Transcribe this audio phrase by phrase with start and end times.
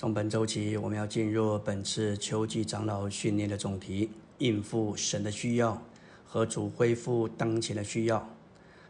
[0.00, 5.78] 从本周起，我们要进入本次秋季长老训练的总题：应付神的需要
[6.24, 8.26] 和主恢复当前的需要。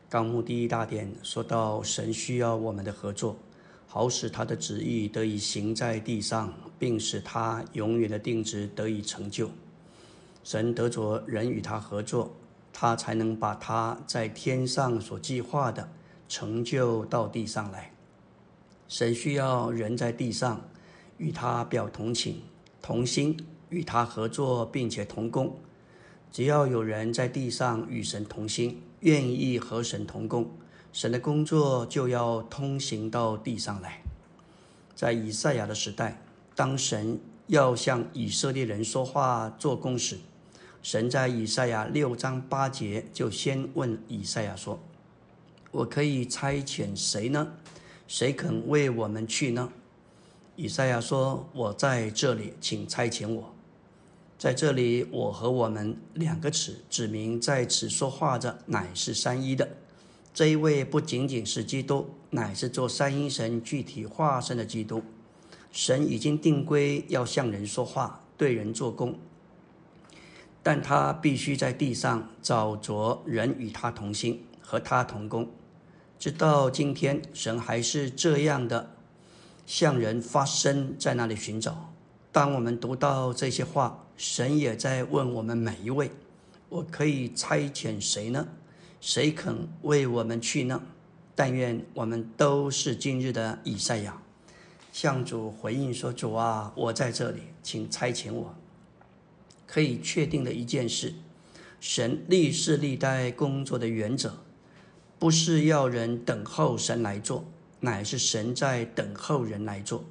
[0.09, 3.35] 纲目第一大点说到，神需要我们的合作，
[3.89, 9.51] 好使他的旨意得以行在地上，并使他永远的定旨得以成就。
[10.45, 12.31] 神得着人与他合作，
[12.73, 15.89] 他才能把他在天上所计划的
[16.29, 17.93] 成就到地上来。
[18.87, 20.63] 神需要人在地上。
[21.21, 22.41] 与他表同情、
[22.81, 23.37] 同心，
[23.69, 25.55] 与他合作，并且同工。
[26.33, 30.51] 只要有人在地上与神同心，愿意和神同工，
[30.95, 34.01] 神的工作就要通行到地上来。
[34.95, 36.23] 在以赛亚的时代，
[36.55, 40.19] 当神要向以色列人说话、做工时，
[40.83, 44.81] 神在以赛亚六章八节就先问以赛亚说
[45.71, 47.53] ：“我可以差遣谁呢？
[48.09, 49.71] 谁肯为我们去呢？”
[50.61, 53.55] 以赛亚说：“我在这里，请差遣我。
[54.37, 59.67] 在这里，我和我们两个词指明在此说话的乃是三一的。
[60.35, 65.03] 这一位不仅仅是基督，乃是做三一神具体化身的基督。
[65.73, 69.19] 神已经定规要向人说话，对人做工，
[70.63, 75.51] 但他必须在地上找着人与他同心，和他同工。
[76.19, 78.97] 直到今天，神还是这样的。”
[79.71, 81.93] 向人发声，在那里寻找。
[82.33, 86.11] 当我们读到这些话，神也在问我们每一位：
[86.69, 88.49] 我可以差遣谁呢？
[89.01, 90.83] 谁肯为我们去呢？
[91.37, 94.21] 但愿我们都是今日的以赛亚，
[94.93, 98.53] 向主回应说：“主啊，我在这里，请差遣我。”
[99.69, 101.15] 可以确定的一件事：
[101.79, 104.41] 神历世历代工作的原则，
[105.21, 107.45] 不是要人等候神来做。
[107.81, 110.05] 乃是神在等候人来做。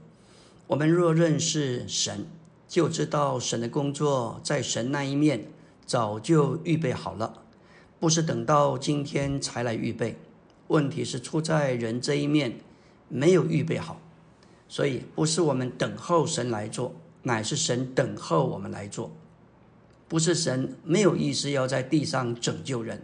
[0.67, 2.25] 我们若认识神，
[2.67, 5.45] 就知道神的工作在神那一面
[5.85, 7.41] 早就预备好了，
[7.99, 10.17] 不是等到今天才来预备。
[10.67, 12.59] 问题是出在人这一面
[13.07, 13.99] 没有预备好，
[14.67, 16.93] 所以不是我们等候神来做，
[17.23, 19.11] 乃是神等候我们来做。
[20.07, 23.03] 不是神没有意思要在地上拯救人。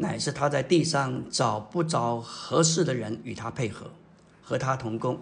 [0.00, 3.90] 乃是他在地上找不着合适的人与他配合，
[4.40, 5.20] 和他同工。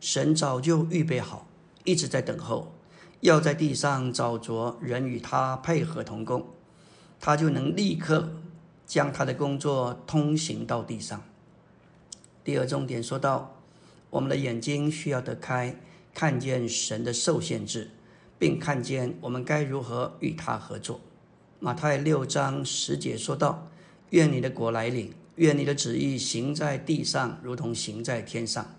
[0.00, 1.46] 神早就预备好，
[1.84, 2.74] 一直在等候，
[3.20, 6.44] 要在地上找着人与他配合同工，
[7.20, 8.28] 他就能立刻
[8.84, 11.22] 将他的工作通行到地上。
[12.42, 13.54] 第二重点说到，
[14.10, 15.76] 我们的眼睛需要得开，
[16.12, 17.92] 看见神的受限制，
[18.40, 21.00] 并看见我们该如何与他合作。
[21.60, 23.68] 马太六章十节说到。
[24.10, 28.74] 愿你的国来临，愿你的旨意行在地上，如同行在天上。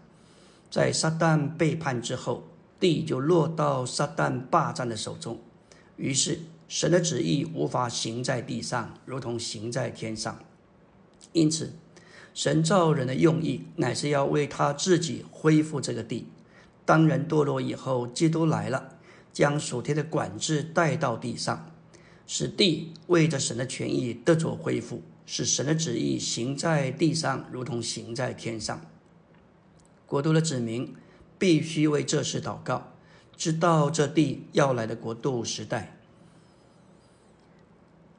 [0.69, 2.43] 在撒旦背叛之后，
[2.79, 5.39] 地就落到撒旦霸占的手中，
[5.95, 10.39] 于是神的旨意无法行在地上，如同行在天上。
[11.33, 11.73] 因此，
[12.33, 16.27] 神造人的用意乃是要为他自己恢复这个地。
[16.85, 18.97] 当人堕落以后，基督来了，
[19.33, 21.71] 将属天的管制带到地上，
[22.25, 25.01] 使地为着神的权益得着恢复。
[25.27, 28.79] 使神的旨意行在地上，如同行在天上。
[30.05, 30.95] 国度的子民
[31.37, 32.93] 必须为这事祷告，
[33.35, 35.97] 知道这地要来的国度时代，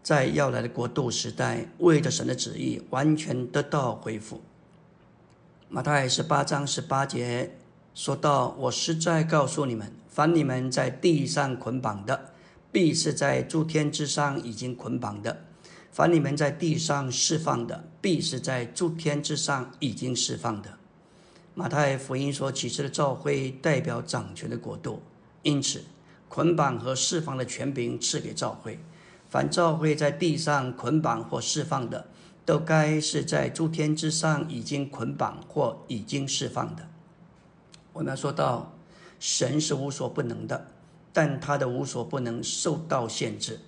[0.03, 4.43] 在要来的国度时代，为着神的旨意完全得到恢复。
[5.71, 7.57] 马太十八章十八节
[7.95, 12.33] 说到：“我实在告诉你们，凡你们在地上捆绑的，
[12.71, 15.45] 必是在诸天之上已经捆绑的。”
[15.99, 20.79] 凡你们在地上释放的，必是在诸天之上已经释放的。
[21.57, 25.03] 马太福音说启示的召会代表掌权的国度，
[25.43, 25.83] 因此
[26.29, 28.79] 捆绑和释放的权柄赐给召会。
[29.29, 32.07] 凡召会在地上捆绑或释放的，
[32.45, 36.87] 都该是在诸天之上已经捆绑或已经释放的。
[37.93, 38.73] 我们要说到，
[39.19, 40.69] 神是无所不能的，
[41.13, 43.59] 但他的无所不能受到限制。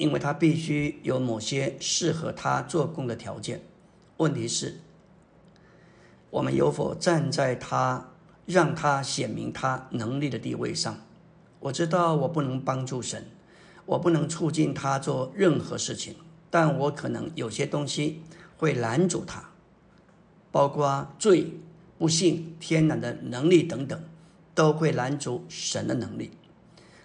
[0.00, 3.60] 因为他必须有某些适合他做工的条件。
[4.16, 4.80] 问题是，
[6.30, 8.08] 我们有否站在他
[8.46, 10.96] 让他显明他能力的地位上？
[11.58, 13.26] 我知道我不能帮助神，
[13.84, 16.14] 我不能促进他做任何事情，
[16.48, 18.22] 但我可能有些东西
[18.56, 19.50] 会拦阻他，
[20.50, 21.52] 包括罪、
[21.98, 24.02] 不幸、天然的能力等等，
[24.54, 26.30] 都会拦阻神的能力。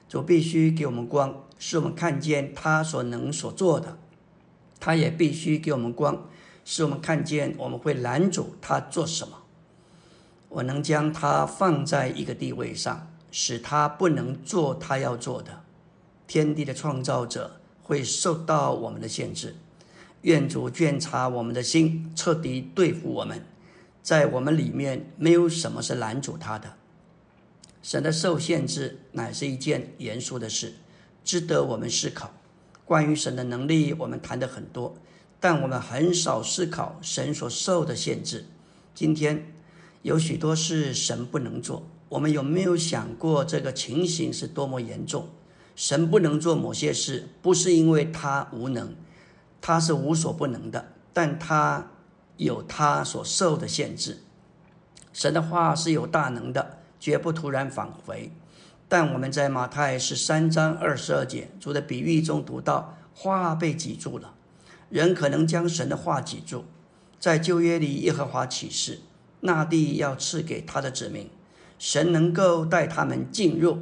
[0.07, 1.44] 主必须给我们光。
[1.57, 3.97] 使我们看见他所能所做的，
[4.79, 6.27] 他也必须给我们光，
[6.63, 9.43] 使我们看见我们会拦阻他做什么。
[10.49, 15.63] 我能将他放在一个地位上，使他不能做他要做的。
[16.27, 19.55] 天地的创造者会受到我们的限制。
[20.21, 23.45] 愿主卷察我们的心，彻底对付我们。
[24.01, 26.73] 在我们里面，没有什么是拦阻他的。
[27.83, 30.75] 神的受限制乃是一件严肃的事，
[31.25, 32.31] 值得我们思考。
[32.85, 34.95] 关于神的能力，我们谈的很多，
[35.39, 38.45] 但我们很少思考神所受的限制。
[38.93, 39.51] 今天
[40.03, 45.27] 有许多事神不能做，我们有没有想过这个情形是多么严重？
[45.75, 48.95] 神不能做某些事，不是因为他无能。
[49.59, 51.89] 他是无所不能的，但他
[52.37, 54.19] 有他所受的限制。
[55.11, 58.31] 神的话是有大能的，绝不突然返回。
[58.87, 64.33] 但我们在马太十三章二十二节主的比喻中读到，话被挤住了。
[64.89, 66.65] 人可能将神的话挤住。
[67.19, 68.99] 在旧约里，耶和华启示，
[69.39, 71.29] 那地要赐给他的子民，
[71.79, 73.79] 神能够带他们进入，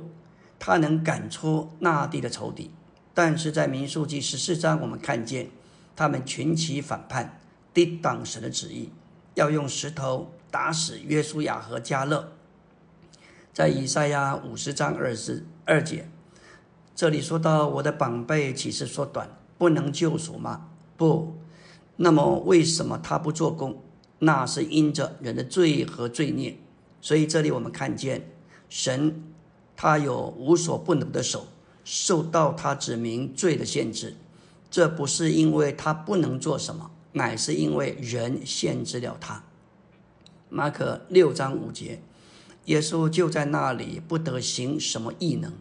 [0.58, 2.72] 他能赶出那地的仇敌。
[3.14, 5.50] 但是在民数记十四章，我们看见。
[5.96, 7.40] 他们群起反叛，
[7.72, 8.90] 抵挡神的旨意，
[9.36, 12.32] 要用石头打死约书亚和加勒。
[13.54, 16.10] 在以赛亚五十章二十二节，
[16.96, 19.30] 这里说到我的宝贝岂是缩短，
[19.60, 20.70] 不能救赎吗？
[20.98, 21.36] 不，
[21.98, 23.80] 那么为什么他不做工？
[24.18, 26.58] 那是因着人的罪和罪孽。
[27.00, 28.28] 所以这里我们看见
[28.70, 29.22] 神，
[29.76, 31.46] 他有无所不能的手，
[31.84, 34.16] 受到他指明罪的限制。
[34.72, 39.44] 这不是因为他不能做什么，乃是因为人限制了他。
[40.50, 42.02] 马可六章五节，
[42.66, 45.52] 耶稣就在那里不得行什么异能。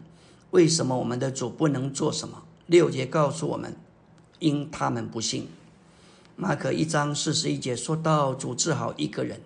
[0.51, 2.43] 为什么我们的主不能做什么？
[2.67, 3.75] 六节告诉我们，
[4.39, 5.47] 因他们不信。
[6.35, 9.41] 马可一章四十一节说到主治好一个人，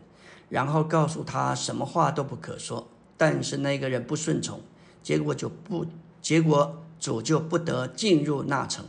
[0.50, 2.88] 然后告诉他什么话都不可说，
[3.18, 4.62] 但是那个人不顺从，
[5.02, 5.86] 结果就不，
[6.22, 8.86] 结果主就不得进入那城。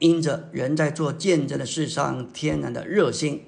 [0.00, 3.44] 因着人在做见证的事上天然的热心，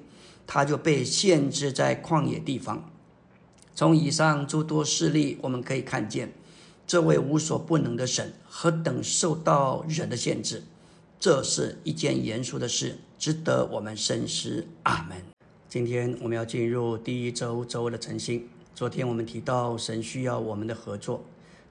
[0.47, 2.89] 他就被限制在旷野地方。
[3.77, 6.33] 从以上诸多事例，我们可以看见，
[6.87, 10.63] 这位无所不能的神何等受到人的限制。
[11.19, 14.65] 这是一件严肃的事，值得我们深思。
[14.81, 15.15] 阿门。
[15.69, 18.49] 今天我们要进入第一周周的晨星。
[18.73, 21.23] 昨天我们提到，神需要我们的合作，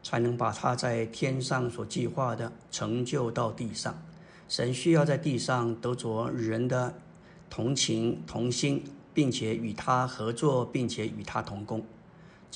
[0.04, 4.00] 才能把他在天上所计划的成就到地上。
[4.48, 6.94] 神需要在地上得着人的
[7.50, 11.84] 同情同心，并且与他合作，并且与他同工。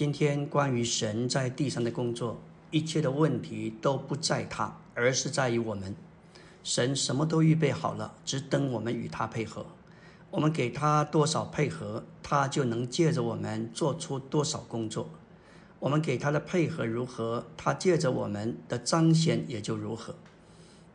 [0.00, 5.94] 今天关于神在地上的工作，一切的问题都不在他，而是在于我们。
[6.64, 9.66] 神什么都预备好了，只等我们与他配合。
[10.30, 15.10] 我们给他多少配合，他就能借着我们做出多少工作。
[15.78, 20.14] 我们给他的配合如何，他借着我们的彰显也就如何。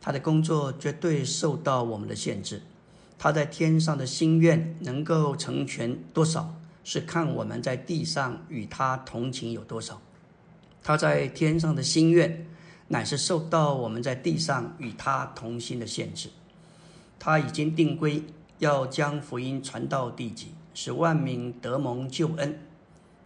[0.00, 2.62] 他的工作绝对受到我们的限制，
[3.16, 6.56] 他在天上的心愿能够成全多少，
[6.86, 10.00] 是看我们在地上与他同情有多少。
[10.84, 12.46] 他在天上的心愿，
[12.86, 16.28] 乃是受到我们在地上与他同心的限制。
[17.18, 18.22] 他已经定规，
[18.60, 22.60] 要将福音传到地极，使万民得蒙救恩。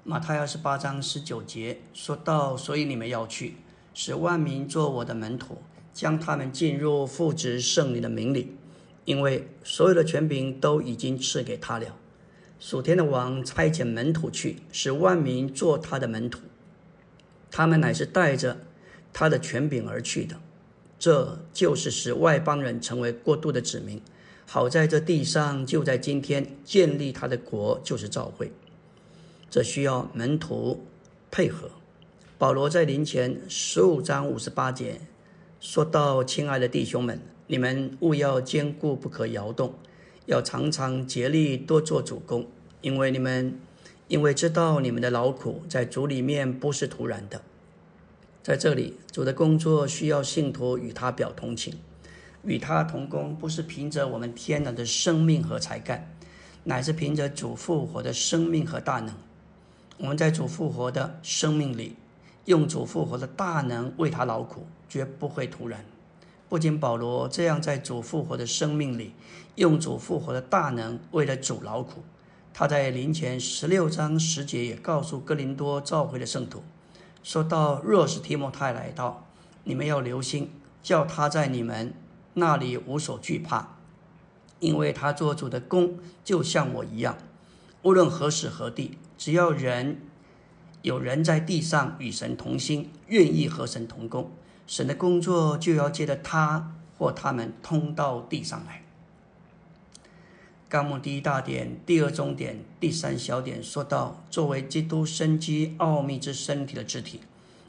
[0.04, 3.56] 马太二十八章十九节说到：“所以你们要去，
[3.92, 5.58] 使万民做我的门徒。”
[5.92, 8.56] 将他们进入父子圣灵的名里，
[9.04, 11.96] 因为所有的权柄都已经赐给他了。
[12.60, 16.40] 属天的王差遣门徒去，使万民做他的门徒。
[17.50, 18.58] 他们乃是带着
[19.14, 20.36] 他的权柄而去的。
[20.98, 24.02] 这就是使外邦人成为过度的子民，
[24.46, 28.52] 好在这地上就在今天建立他的国，就是教会。
[29.48, 30.84] 这需要门徒
[31.30, 31.70] 配合。
[32.36, 35.00] 保罗在临前十五章五十八节。
[35.60, 39.74] 说到亲爱的弟兄们，你们务要坚固，不可摇动，
[40.26, 42.46] 要常常竭力多做主公，
[42.80, 43.58] 因为你们，
[44.08, 47.42] 因为知道你们的劳苦在主里面不是突然的。
[48.42, 51.78] 在这里，主的工作需要信徒与他表同情，
[52.44, 56.14] 与他同工，不是凭着我们天然的生命和才干，
[56.64, 59.14] 乃是凭着主复活的生命和大能。
[59.98, 61.96] 我们在主复活的生命里。
[62.46, 65.84] 用主复活的大能为他劳苦，绝不会突然。
[66.50, 69.12] 不仅保罗这样在主复活的生命里，
[69.54, 72.02] 用主复活的大能为了主劳苦，
[72.52, 76.64] 他在临前十六章十节也告诉哥林多召会的圣徒，
[77.22, 79.28] 说到若是提摩太来到，
[79.62, 80.50] 你们要留心，
[80.82, 81.94] 叫他在你们
[82.34, 83.76] 那里无所惧怕，
[84.58, 87.16] 因为他做主的工就像我一样，
[87.82, 90.00] 无论何时何地，只要人。
[90.82, 94.30] 有人在地上与神同心，愿意和神同工，
[94.70, 98.84] 神的工作就要借着他或他们通到地上来。
[100.68, 107.22] 纲目第一大点、第二中点、第三小点说到，作为基督生机奥秘之身体的肢体，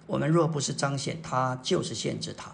[0.06, 2.52] 我们若不是彰显他，就是限制他。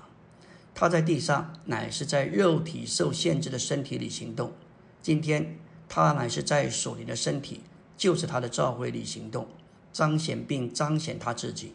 [0.73, 4.53] 他在地上乃是在肉体受限制的身体里行动，
[5.01, 5.57] 今天
[5.89, 7.63] 他乃是在属灵的身体，
[7.97, 9.45] 就是他的召会里行动。
[9.91, 11.73] 彰显并彰显他自己，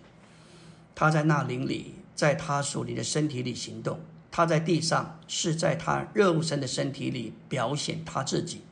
[0.94, 3.96] 他在那灵里，在他属灵的身体里行动；
[4.30, 8.62] 他在地上是在他肉身的身体里表现他自己。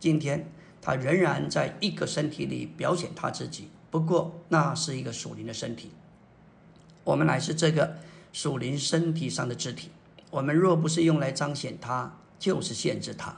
[0.00, 5.90] 今天他仍然在一个身体里表现他自己，不过那是一个属灵的身体。
[7.04, 7.96] 我们乃是这个
[8.32, 9.90] 属灵身体上的肢体。
[10.30, 13.36] 我们若不是用来彰显他，就是限制他。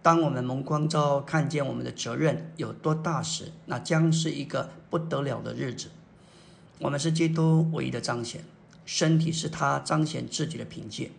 [0.00, 5.88] 当我们蒙光照，看见我们的责任有多大时，那将是一个不得了的日子。
[6.78, 8.44] 我们是基督唯一的彰显，
[8.84, 11.10] 身体是他彰显自己的凭借。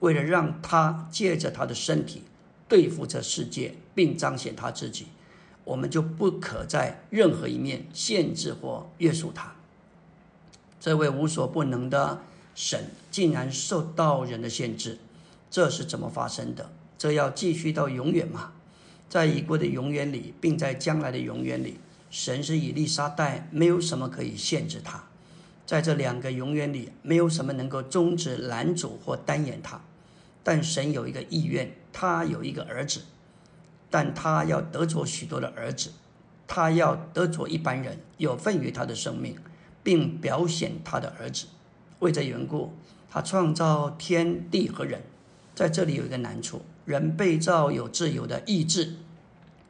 [0.00, 2.22] 为了让他借着他的身体
[2.66, 5.08] 对付这世界，并彰显他自己，
[5.64, 9.54] 我们就不可在任何一面限制或约束他。
[10.80, 12.22] 这位无所不能的
[12.54, 14.98] 神，竟然受到人的限制，
[15.50, 16.72] 这是怎么发生的？
[16.96, 18.52] 这要继续到永远吗？
[19.10, 21.78] 在已过的永远里，并在将来的永远里，
[22.10, 25.09] 神是以利沙代，没有什么可以限制他。
[25.70, 29.80] 在这两个永远里，没有什么能够终止拦阻或单言他。
[30.42, 33.02] 但神有一个意愿，他有一个儿子，
[33.88, 35.92] 但他要得着许多的儿子，
[36.48, 39.36] 他要得着一般人，有份于他的生命，
[39.80, 41.46] 并表显他的儿子。
[42.00, 42.72] 为这缘故，
[43.08, 45.00] 他创造天地和人。
[45.54, 46.62] 在这里有一个难处。
[46.84, 48.94] 人被造有自由的意志，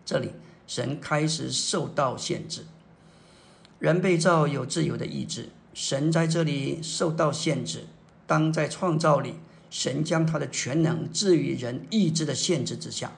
[0.06, 0.30] 这里
[0.66, 2.64] 神开始受到限制。
[3.78, 7.86] 人被造有自由的意志，神在这里受到限制。
[8.26, 9.34] 当在创造里，
[9.70, 13.12] 神将他的全能置于人意志的限制之下。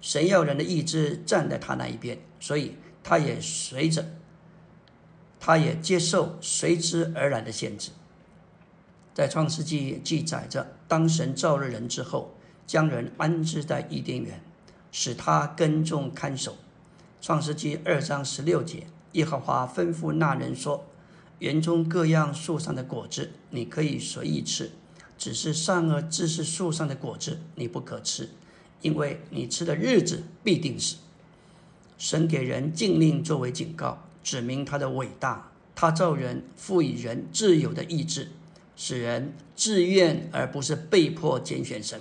[0.00, 4.06] 神要人的意志站在他那一边，所以他也随着，
[5.38, 7.90] 他也接受随之而来的限制。
[9.14, 12.34] 在创世纪记载着，当神造了人之后。
[12.68, 14.42] 将人安置在伊甸园，
[14.92, 16.54] 使他耕种看守。
[17.18, 20.84] 创世纪二章十六节，耶和华吩咐那人说
[21.38, 24.70] ：“园中各样树上的果子你可以随意吃，
[25.16, 28.30] 只是善恶知识树上的果子你不可吃，
[28.82, 30.96] 因为你吃的日子必定死。”
[31.98, 35.50] 神给人禁令作为警告，指明他的伟大。
[35.74, 38.32] 他造人，赋予人自由的意志，
[38.74, 42.00] 使人自愿而不是被迫拣选神。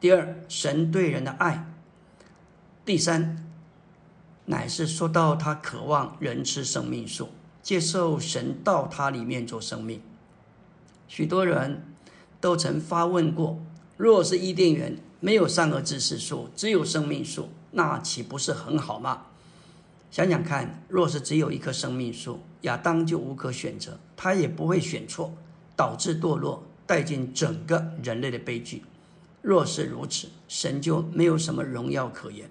[0.00, 1.64] 第二，神对人的爱；
[2.84, 3.48] 第三，
[4.46, 7.28] 乃是说到他渴望人吃生命树，
[7.68, 10.00] 接受神到他里面做生命。
[11.06, 11.82] 许多人
[12.40, 13.60] 都曾发问过：
[13.98, 19.26] 若是伊甸园没有善恶知识树，只有生命树，那岂不是很好吗？
[20.10, 25.34] 想想看，若是只有一棵生命树，亚当就无可选择，他也不会选错，
[25.76, 28.82] 导致堕落，带进整个人类的悲剧。
[29.42, 32.48] 若是如此，神就没有什么荣耀可言。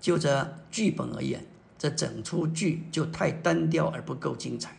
[0.00, 1.44] 就这剧本而言，
[1.78, 4.76] 这整出剧就太单调而不够精彩。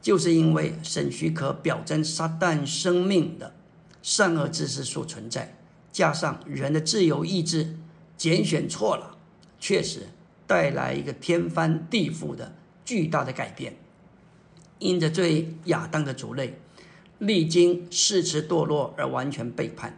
[0.00, 3.54] 就是因为神许可表征撒旦生命的
[4.02, 5.56] 善恶知识所存在，
[5.92, 7.76] 加上人的自由意志
[8.16, 9.16] 拣选错了，
[9.60, 10.08] 确实
[10.46, 12.52] 带来一个天翻地覆的
[12.84, 13.76] 巨大的改变。
[14.80, 16.58] 因着罪，亚当的族类
[17.20, 19.96] 历经四次堕落而完全背叛。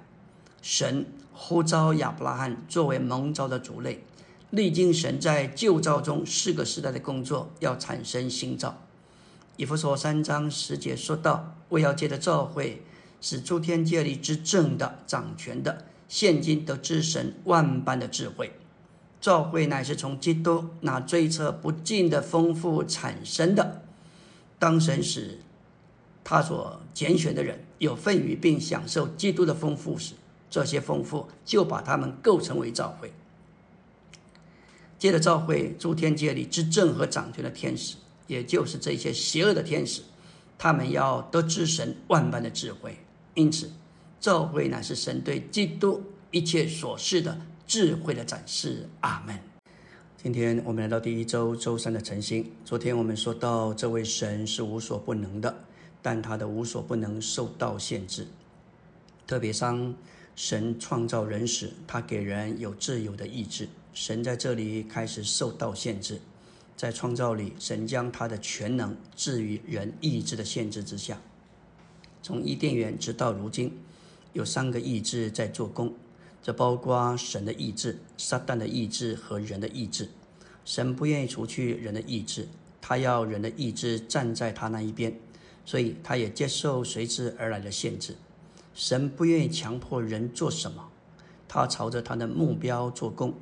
[0.61, 4.04] 神呼召亚伯拉罕作为蒙召的族类，
[4.54, 8.80] 历经神在旧造中四个时代的工作，要产生新造。
[9.56, 12.82] 以弗所三章十节说道：“为要借着召会，
[13.20, 18.52] 使诸天界里之正的、掌权的，现今得知神万般的智慧。
[19.20, 23.82] 召会乃是从基督那追测不尽的丰富产生的。
[24.61, 25.40] 当神使
[26.23, 30.14] 他所拣选的人有份于并享受基督的丰富时，
[30.49, 33.12] 这些丰富就把他们构成为召会。
[35.04, 37.96] 接着召会诸天界里执政和掌权的天使，
[38.26, 40.00] 也就是这些邪恶的天使，
[40.56, 42.96] 他们要得知神万般的智慧。
[43.34, 43.70] 因此，
[44.18, 48.88] 召会乃是神对基督一切所示的智慧的展示。
[49.00, 49.38] 阿门。
[50.16, 52.50] 今天我们来到第一周周三的晨星。
[52.64, 55.54] 昨天我们说到，这位神是无所不能的，
[56.00, 58.26] 但他的无所不能受到限制，
[59.26, 59.94] 特别伤。
[60.34, 63.68] 神创造人时，他给人有自由的意志。
[63.94, 66.20] 神在这里开始受到限制，
[66.76, 71.20] 在创造里，神将他的全能置于人意志的限制之下。
[72.20, 73.78] 从伊甸园直到如今，
[74.32, 75.94] 有三个意志在做工，
[76.42, 80.08] 这包括神的意志、撒旦的意志和人的意志。
[80.64, 82.48] 神不愿意除去人的意志，
[82.80, 85.16] 他要人的意志站在他那一边，
[85.64, 88.16] 所以他也接受随之而来的限制。
[88.74, 90.88] 神不愿意强迫人做什么，
[91.46, 93.32] 他朝着他的目标做工。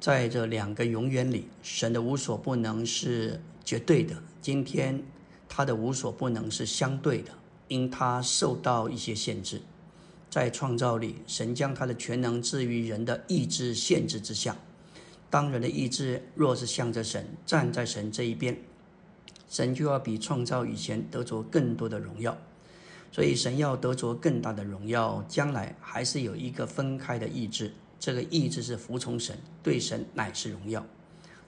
[0.00, 4.16] 在这两个永远里，神的无所不能是绝对的。
[4.40, 5.02] 今天，
[5.46, 7.30] 他的无所不能是相对的，
[7.68, 9.60] 因他受到一些限制。
[10.30, 14.56] 在创造里，神将他的全能置于人的意志限制之下。
[15.28, 18.58] 当人的意志若是向着神，站在神这一边，
[19.50, 22.38] 神就要比创造以前得着更多的荣耀。
[23.12, 27.74] 所以，神要得着更大的荣耀，将来还是有一个分开的意志。
[28.00, 30.84] 这个意志是服从神，对神乃是荣耀。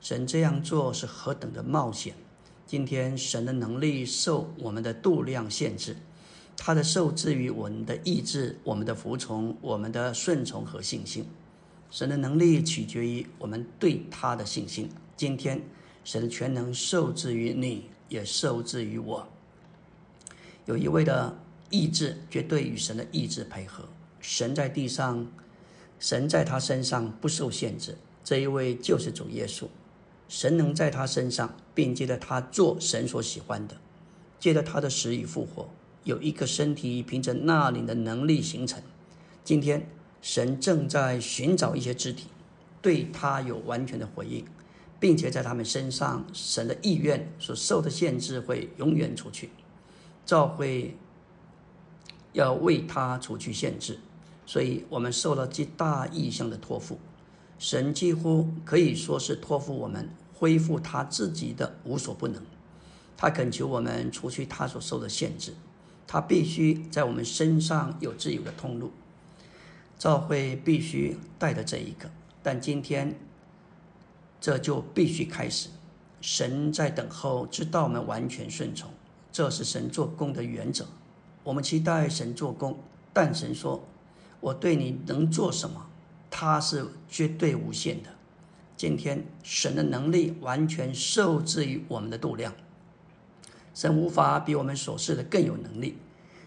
[0.02, 2.14] 神这样做是何等的冒险！
[2.66, 5.97] 今天神的能力受我们的度量限制，
[6.54, 11.25] 他的受制于我们的意志、我们的服从、我们的顺从和信心。
[11.90, 14.90] 神的能力取决于我们对他的信心。
[15.16, 15.62] 今天
[16.04, 19.26] 神的全能受制于你，也受制于我。
[20.66, 21.35] 有一位的
[21.71, 23.88] 意志绝对与神的意志配合，
[24.21, 25.26] 神在地上。
[26.02, 29.68] 神在他身上不受限制，这一位就是主耶稣。
[30.28, 33.76] 神能在他身上，并借着他做神所喜欢的，
[34.40, 35.68] 借着他的死与复活，
[36.02, 38.82] 有一个身体凭着那里的能力形成。
[39.44, 39.87] 今天，
[40.21, 42.26] 神正在寻找一些肢体，
[42.80, 44.44] 对他有完全的回应，
[44.99, 49.50] 并且在他们身上，神的意愿所受的限制会永远除去，
[50.26, 50.97] 照会
[52.32, 54.00] 要为他除去限制。
[54.44, 56.99] 所以我们受了极大意向的托付，
[57.58, 62.42] 神几乎可以说是托付我们恢复他自己的无所不能。
[63.16, 65.54] 他恳求我们除去他所受的限制，
[66.08, 68.90] 他必须在我们身上有自由的通路。
[69.96, 72.11] 教会必须带着这一个，
[72.42, 73.16] 但今天
[74.40, 75.68] 这就必须开始。
[76.20, 78.90] 神在等候，直到我们完全顺从，
[79.31, 80.87] 这是神做工的原则。
[81.44, 82.81] 我们期待神做工，
[83.12, 83.85] 但神说。
[84.42, 85.87] 我对你能做什么？
[86.31, 88.11] 他是绝对无限的。
[88.76, 92.52] 今天神的能力完全受制于我们的度量，
[93.72, 95.96] 神无法比我们所示的更有能力。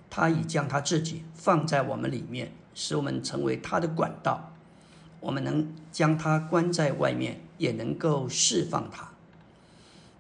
[0.09, 4.51] 他已将他自己放在我们里面，使我们成为他的管道。
[5.21, 9.09] 我们能将他关在外面，也能够释放他。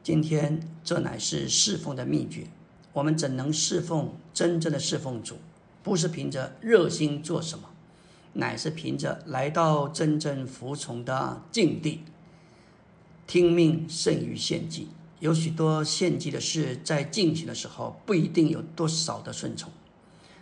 [0.01, 2.47] 今天这乃是侍奉的秘诀。
[2.93, 5.37] 我们怎能侍奉真正的侍奉主？
[5.85, 7.69] 不是凭着热心做什么，
[8.33, 12.03] 乃是凭着来到真正服从的境地。
[13.27, 14.87] 听命胜于献祭。
[15.19, 19.71] 有许多献祭的事在进行的时候，不一定有多少的顺从。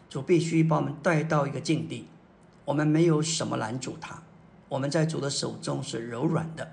[0.09, 2.07] 主必须把我们带到一个境地，
[2.63, 4.23] 我们没有什么拦阻他。
[4.69, 6.71] 我们在主的手中是柔软的，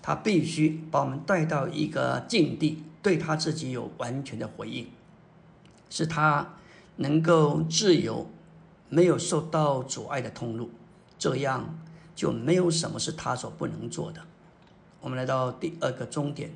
[0.00, 4.86] 他必须把我们带到一个境地，对他自己有完全的回应，
[5.90, 6.54] 是他。
[7.00, 8.26] 能够自由，
[8.88, 10.68] 没有受到阻碍的通路，
[11.16, 11.78] 这样
[12.16, 14.20] 就没有什么是他所不能做的。
[15.00, 16.50] 我们来到第二个终点，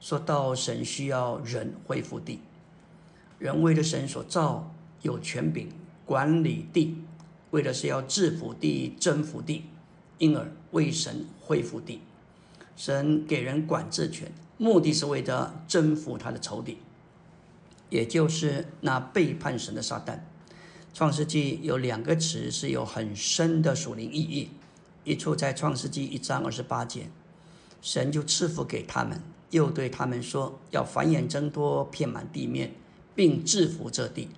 [0.00, 2.38] 说到神需要人恢复地，
[3.40, 4.72] 人为的神所造，
[5.02, 5.68] 有权柄
[6.06, 7.02] 管理地，
[7.50, 9.64] 为的是要制服地、征服地，
[10.18, 12.00] 因而为神恢复地。
[12.76, 16.78] 神给人管制权，目的是为了征服他的仇敌。
[17.90, 20.14] 也就是那背叛神的撒旦，
[20.94, 24.50] 《创世纪》有两个词是有很深的属灵意义。
[25.02, 27.10] 一处在《创世纪》一章二十八节，
[27.82, 32.74] 神就赐福给他们，又对他们说：“要繁衍增多，遍满地面，
[33.14, 34.28] 并制服这地，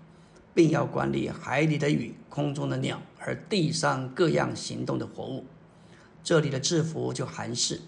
[0.54, 5.44] 并要管理海里的鱼、空中的鸟，而地上各样行动的活物。”
[6.24, 7.80] 这里的制服就含是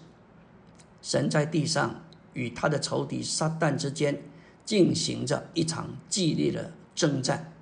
[1.01, 4.21] 神在地上与他的仇敌撒旦之间。
[4.65, 7.53] 进行着一场激烈的征战，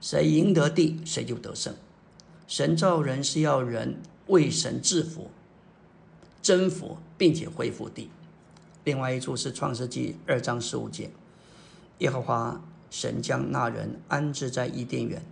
[0.00, 1.74] 谁赢得地，谁就得胜。
[2.48, 5.30] 神造人是要人为神制服、
[6.42, 8.10] 征服，并且恢复地。
[8.82, 11.10] 另外一处是创世纪二章十五节，
[11.98, 12.60] 耶和华
[12.90, 15.22] 神将那人安置在伊甸园，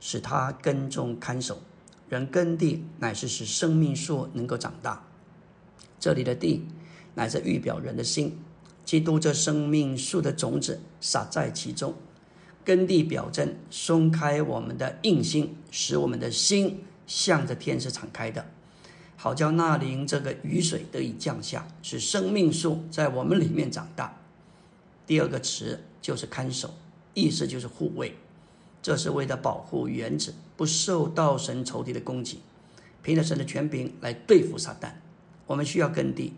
[0.00, 1.62] 使他耕种看守。
[2.08, 5.02] 人耕地，乃是使生命树能够长大。
[5.98, 6.66] 这里的地，
[7.14, 8.38] 乃是预表人的心。
[8.86, 11.94] 基督这生命树的种子撒在其中，
[12.64, 18.46] 根地表征松开我们的硬心，使我们的心向着天是敞开的。
[19.16, 24.20] 好叫那灵这个雨水得以降下，使生命树在我们里面长大。
[25.04, 26.72] 第二个词就是看守，
[27.12, 28.14] 意思就是护卫，
[28.80, 32.38] 这是为了保护原子不受到神仇敌的攻击，
[33.02, 34.92] 凭着神的权柄来对付撒旦。
[35.48, 36.34] 我们需要耕地，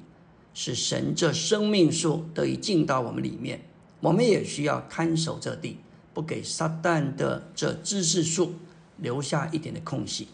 [0.61, 3.61] 使神这生命树得以进到我们里面。
[4.01, 5.79] 我们也需要看守这地，
[6.13, 8.55] 不给撒旦的这知识树
[8.97, 10.27] 留下一点的空隙。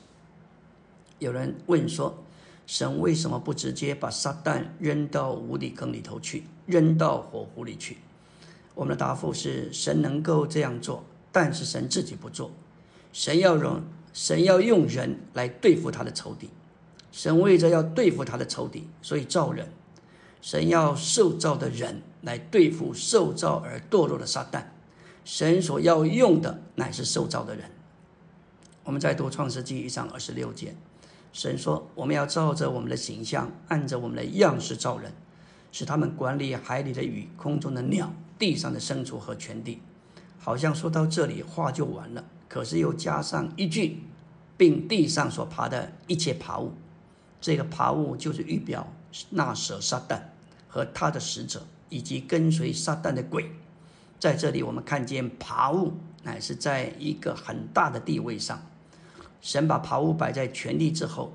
[1.18, 2.24] 有人问说
[2.66, 7.98] ：“神为什么不直接把撒旦扔到无底坑里头去，扔到火湖里去？”
[8.74, 12.50] 我们的答复是：神能够这样做，但是神自己不做。
[13.12, 13.82] 神要人，
[14.14, 16.48] 神要用人来对付他的仇敌。
[17.12, 19.68] 神为着要对付他的仇敌，所以造人。
[20.44, 24.64] 神要受造的人来对付受造而堕落的撒旦，
[25.24, 27.70] 神所要用的乃是受造的人。
[28.82, 30.76] 我们再读创世纪一章二十六节，
[31.32, 35.14] 神说：“我们要照着我们的形象，按着我们的样式造人，
[35.72, 39.80] 使他们管理海里的鱼、空中的鸟、地上的牲畜和全地。”
[40.38, 44.02] 好像说到这里话就完了，可是又加上一句，
[44.58, 46.74] 并地上所爬的一切爬物。
[47.40, 48.86] 这个爬物就是预表
[49.30, 50.20] 那蛇撒旦。
[50.74, 53.48] 和他的使者，以及跟随撒旦的鬼，
[54.18, 55.92] 在这里我们看见爬物
[56.24, 58.60] 乃是在一个很大的地位上。
[59.40, 61.32] 神把爬物摆在全地之后，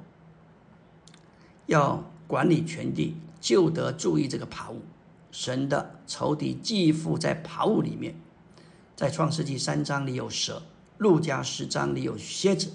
[1.67, 4.81] 要管理全地，就得注意这个爬物。
[5.31, 8.19] 神的仇敌寄附在爬物里面，
[8.97, 10.61] 在创世纪三章里有蛇，
[10.97, 12.73] 路加十章里有蝎子，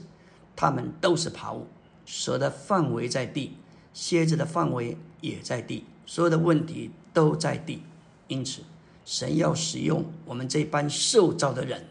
[0.56, 1.66] 它们都是爬物。
[2.06, 3.58] 蛇的范围在地，
[3.92, 5.84] 蝎子的范围也在地。
[6.06, 7.82] 所有的问题都在地，
[8.28, 8.62] 因此
[9.04, 11.84] 神要使用我们这班受造的人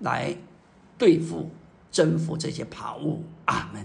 [0.00, 0.36] 来
[0.98, 1.50] 对付、
[1.90, 3.22] 征服这些爬物。
[3.46, 3.84] 阿门。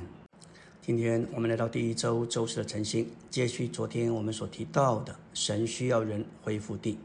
[0.82, 6.98] 今天我们来到第一周周四的晨星，接续昨天我们所提到的，神需要人恢复地。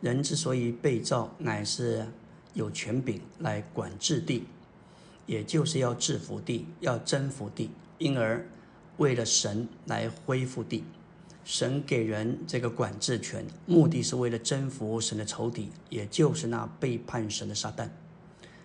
[0.00, 2.06] 人之所以被造，乃是
[2.54, 4.44] 有权柄来管制地，
[5.26, 8.44] 也就是要制服地、要征服地，因而
[8.96, 10.82] 为了神来恢复地。
[11.44, 17.88] 神给人这个管制权，目的是为了征服神的仇敌，也就是那背叛神的撒旦。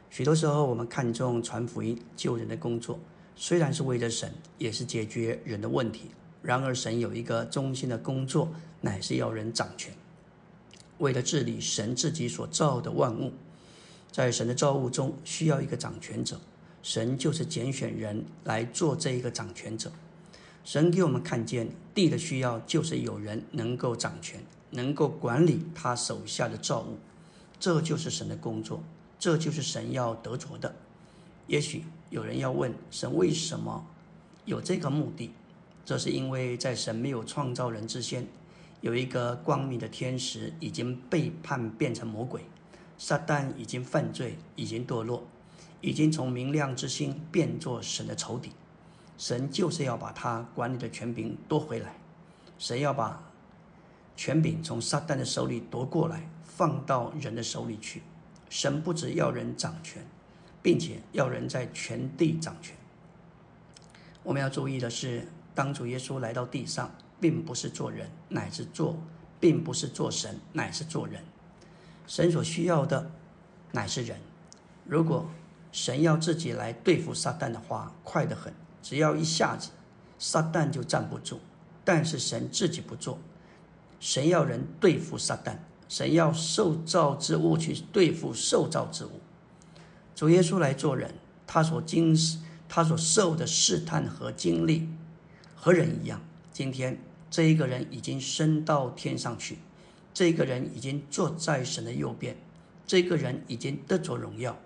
[0.09, 2.99] 许多时候，我们看重传福音、救人的工作，
[3.35, 6.11] 虽然是为了神，也是解决人的问题。
[6.41, 9.93] 然而，神有一个中心的工作，乃是要人掌权，
[10.99, 13.33] 为了治理神自己所造的万物。
[14.11, 16.39] 在神的造物中，需要一个掌权者，
[16.81, 19.91] 神就是拣选人来做这一个掌权者。
[20.67, 26.97] 神给我们看见地的需要，就是有人能够掌权，能够管理他手下的造物，
[27.57, 28.83] 这就是神的工作，
[29.17, 30.75] 这就是神要得着的。
[31.47, 33.87] 也许有人要问：神为什么
[34.43, 35.31] 有这个目的？
[35.85, 38.27] 这是因为在神没有创造人之前，
[38.81, 42.41] 有一个光明的天使已经背叛变成魔鬼，
[42.97, 45.25] 撒旦已经犯罪，已经堕落，
[45.79, 48.51] 已经从明亮之星变作神的仇敌。
[49.17, 51.95] 神就是要把他管理的权柄夺回来，
[52.59, 53.23] 神要把
[54.15, 58.03] 权柄从撒旦的手里夺过来，放到人的手里去。
[58.49, 60.05] 神不只要人掌权，
[60.61, 62.75] 并且要人在全地掌权。
[64.23, 68.95] 我们要注意的是，当主耶稣来到地上，并不是做人，乃是做，
[69.39, 71.23] 并不是做神，乃是做人。
[72.05, 73.11] 神所需要的
[73.71, 74.17] 乃是人。
[74.85, 75.25] 如果
[75.71, 78.53] 神要自己来对付撒旦的话，快得很。
[78.81, 79.69] 只要一下子，
[80.19, 81.39] 撒旦就站不住。
[81.83, 83.17] 但是神自己不做，
[83.99, 89.21] 神要人对付撒旦，神要受造之物去对付受造之物。
[90.13, 91.13] 主耶稣来做人，
[91.45, 92.13] 他所经
[92.67, 94.89] 他所受的试探和经历，
[95.55, 96.21] 和人一样。
[96.51, 96.99] 今天
[97.31, 99.59] 这一个人已经升到天上去，
[100.13, 102.35] 这个人已经坐在神的右边，
[102.85, 104.57] 这个人已经得着荣耀。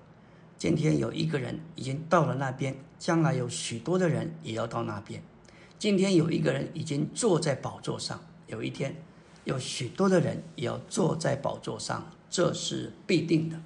[0.62, 5.24] 今天有一个人已经到了那边，将来有许多的人也要到那边。
[5.80, 8.95] 今天有一个人已经坐在宝座上，有一天
[9.43, 13.60] 有许多的人也要坐在宝座上，这是必定的。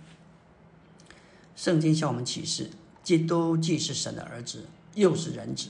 [1.54, 2.70] 圣经向我们启示，
[3.04, 5.68] 基督既是神的儿子，又是人子。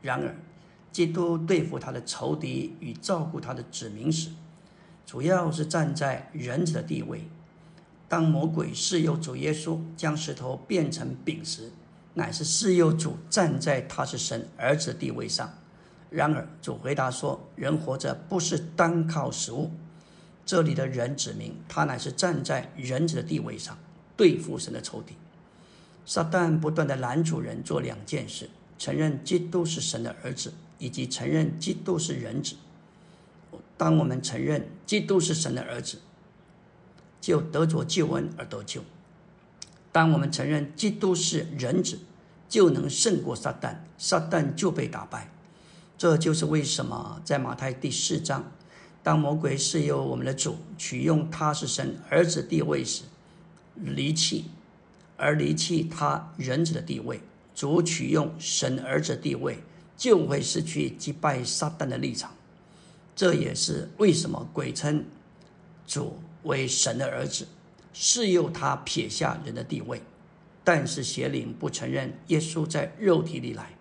[0.00, 0.36] 然而，
[0.92, 4.30] 基督对付他的仇敌与照顾他的子民时，
[5.04, 7.28] 主要是站在人子的地位。
[8.08, 11.70] 当魔鬼试诱主耶稣将石头变成饼时，
[12.14, 15.52] 乃是试诱主站在他是神儿子地位上。
[16.10, 19.70] 然而主回答说：“人活着不是单靠食物。”
[20.46, 23.76] 这里的人指明他乃是站在人子的地位上
[24.16, 25.14] 对付神的仇敌。
[26.06, 32.56] 撒旦不断的拦阻人做两件事：承认基督是神的儿子，以及承认基督是人子。
[33.76, 35.98] 当我们承认基督是神的儿子，
[37.20, 38.80] 就得着救恩而得救；
[39.92, 41.98] 当我们承认基督是人子，
[42.48, 45.30] 就能胜过撒旦，撒旦就被打败。
[45.96, 48.52] 这就是为什么在马太第四章，
[49.02, 53.02] 当魔鬼是由我们的主取用他是神儿子地位时，
[53.74, 54.44] 离弃
[55.16, 57.20] 而离弃他人子的地位，
[57.54, 59.58] 主取用神儿子地位，
[59.96, 62.32] 就会失去击败撒旦的立场。
[63.16, 65.04] 这也是为什么鬼称
[65.84, 67.46] 主为神的儿子，
[67.92, 70.02] 是诱他撇下人的地位。
[70.64, 73.76] 但是邪灵不承认耶稣在肉体里来，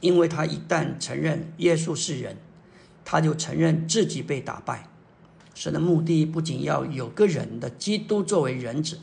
[0.00, 2.36] 因为他一旦承认耶稣是人，
[3.04, 4.88] 他就承认自己被打败。
[5.54, 8.98] 神的目的不仅要有个人的基督作为人子，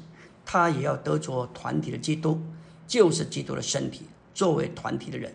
[0.45, 2.41] 他也要得着团体的基督，
[2.87, 5.33] 就是基督的身体作为团体的人。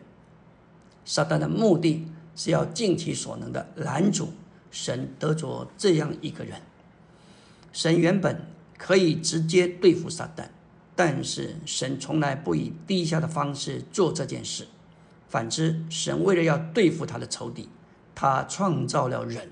[1.05, 2.07] 撒旦的目的。
[2.39, 4.29] 是要尽其所能的拦阻
[4.71, 6.61] 神得着这样一个人。
[7.77, 8.41] 神原本
[8.79, 10.47] 可以直接对付撒旦，
[10.95, 14.67] 但是神从来不以低下的方式做这件事。
[15.29, 17.69] 反之，神为了要对付他的仇敌，
[18.15, 19.51] 他创造了人。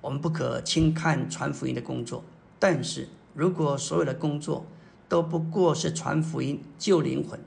[0.00, 2.24] 我们不可轻看传福音的工作，
[2.58, 4.66] 但是如果所有的工作
[5.08, 7.38] 都不过是传福音救灵魂，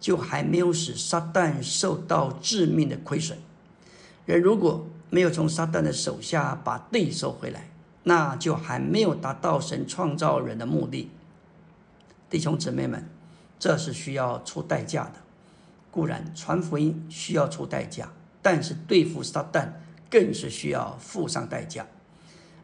[0.00, 3.36] 就还没有使撒旦受到致命的亏损。
[4.24, 7.68] 人如果没有从撒旦的手下把地收回来，
[8.04, 11.10] 那就还没有达到神创造人的目的。
[12.30, 13.08] 弟兄姊妹们，
[13.58, 15.14] 这是需要出代价的。
[15.90, 19.68] 固然传福音需要出代价，但是对付撒旦
[20.08, 21.86] 更是需要付上代价。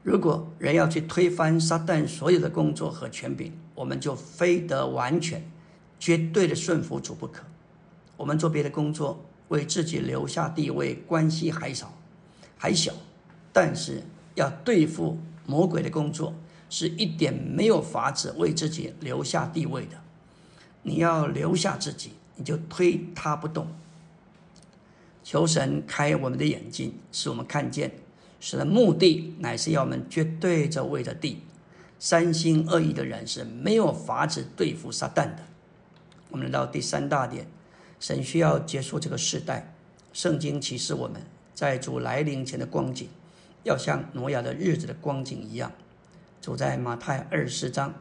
[0.02, 5.42] 如果人要去推翻撒旦所有的工作和权柄，我们就非得完全、
[5.98, 7.44] 绝对的顺服主不可。
[8.16, 9.24] 我们做别的工作。
[9.50, 11.92] 为自己留下地位，关系还少，
[12.56, 12.92] 还小，
[13.52, 14.00] 但是
[14.36, 16.34] 要对付魔鬼的工作，
[16.68, 19.96] 是一点没有法子为自己留下地位的。
[20.82, 23.66] 你要留下自己，你就推他不动。
[25.22, 27.92] 求神开我们的眼睛，使我们看见，
[28.40, 31.42] 神的目的乃是要我们绝对着位着地。
[31.98, 35.40] 三心二意的人是没有法子对付撒旦的。
[36.30, 37.46] 我们来到第三大点。
[38.00, 39.74] 神需要结束这个时代，
[40.14, 41.20] 圣经启示我们
[41.54, 43.06] 在主来临前的光景，
[43.62, 45.72] 要像挪亚的日子的光景一样。
[46.40, 47.94] 走在马太二十章，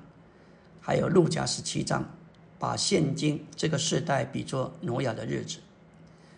[0.80, 2.10] 还有路加十七章，
[2.58, 5.60] 把现今这个时代比作挪亚的日子。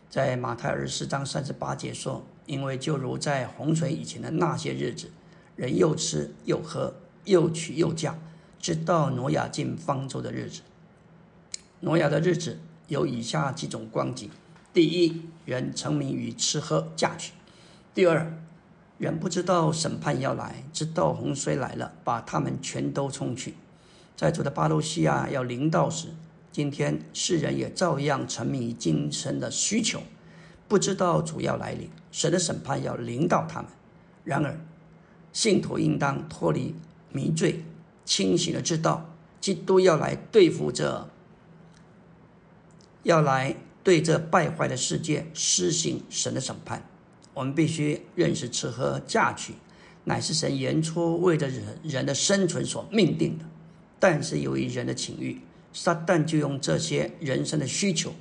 [0.09, 5.11] 在马太二十章三十八节说：“因为就如在洪水以前的那些日子，
[5.55, 6.93] 人又吃又喝，
[7.25, 8.17] 又娶又嫁，
[8.59, 10.61] 直到挪亚进方舟的日子。
[11.81, 14.29] 挪亚的日子。”有以下几种光景：
[14.73, 17.31] 第一，人沉迷于吃喝嫁娶；
[17.93, 18.37] 第二，
[19.01, 23.55] 人不知道审判要来，直到洪水来了，把他们全都冲去。
[24.15, 26.09] 在主的巴路西亚要临到时，
[26.51, 30.03] 今天世人也照样沉迷于今生的需求，
[30.67, 33.71] 不知道主要来临，神的审判要临到他们。
[34.23, 34.55] 然而，
[35.33, 36.75] 信徒应当脱离
[37.11, 37.65] 迷醉，
[38.05, 39.09] 清醒的知道，
[39.39, 41.09] 基督要来对付这。
[43.01, 46.87] 要来对这败坏的世界施行神的审判，
[47.33, 49.53] 我们必须认识吃喝嫁娶，
[50.03, 53.45] 乃是神原初为着人人的生存所命定的。
[53.99, 55.41] 但是由于人的情欲，
[55.71, 58.13] 撒旦就用这些人生的需求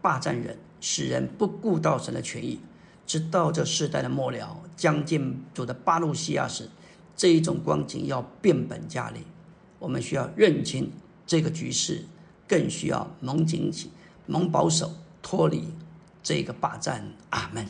[0.00, 2.58] 霸占人，使人不顾到神的权益。
[3.06, 6.68] 直到这世代的末了，将近主的巴路西亚时，
[7.16, 9.20] 这一种光景要变本加厉。
[9.78, 10.90] 我们需要认清
[11.24, 12.04] 这个局势，
[12.48, 13.90] 更需要蒙警醒。
[14.26, 14.90] 蒙保守，
[15.22, 15.68] 脱离
[16.20, 17.08] 这个霸占。
[17.30, 17.64] 阿门。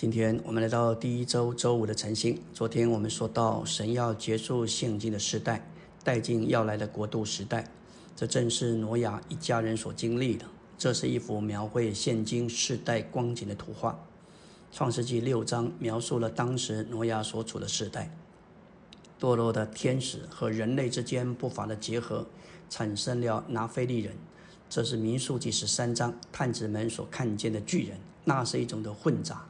[0.00, 2.40] 今天我们来到第一周周五的晨星。
[2.54, 5.68] 昨天我们说到，神要结束现今的时代，
[6.02, 7.70] 带进要来的国度时代。
[8.16, 10.46] 这正是挪亚一家人所经历的。
[10.78, 14.02] 这是一幅描绘现今世代光景的图画。
[14.72, 18.10] 创世纪六章描述了当时挪亚所处的时代，
[19.20, 22.26] 堕落的天使和人类之间不法的结合，
[22.70, 24.16] 产生了拿非利人。
[24.70, 29.46] 这是民数记十三章探子们所看见的巨人，那是一种的混杂。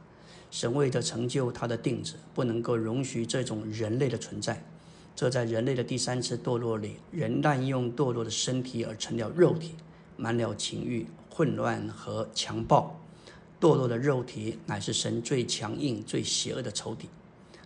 [0.51, 4.63] 神为着成就他的定旨，不能够容许这种人类的存在。
[5.15, 9.75] 这在人类的第三次堕落里，人滥用堕落的身体而成了肉体，
[10.17, 12.99] 满了情欲、混乱和强暴。
[13.59, 17.07] 堕落的肉体乃是神最强硬、最邪恶的仇敌，